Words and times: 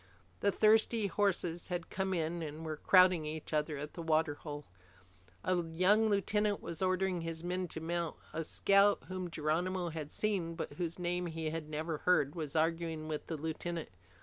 The 0.39 0.51
thirsty 0.51 1.05
horses 1.05 1.67
had 1.67 1.91
come 1.91 2.11
in 2.11 2.41
and 2.41 2.65
were 2.65 2.77
crowding 2.77 3.27
each 3.27 3.53
other 3.53 3.77
at 3.77 3.93
the 3.93 4.01
water 4.01 4.33
hole. 4.33 4.65
A 5.43 5.57
young 5.63 6.09
lieutenant 6.09 6.59
was 6.59 6.81
ordering 6.81 7.21
his 7.21 7.43
men 7.43 7.67
to 7.67 7.79
mount. 7.79 8.15
A 8.33 8.43
scout 8.43 9.03
whom 9.09 9.29
Geronimo 9.29 9.89
had 9.89 10.11
seen, 10.11 10.55
but 10.55 10.73
whose 10.73 10.97
name 10.97 11.27
he 11.27 11.51
had 11.51 11.69
never 11.69 11.99
heard, 11.99 12.33
was 12.33 12.55
arguing 12.55 13.07
with 13.09 13.27
the 13.27 13.37
lieutenant. 13.37 13.89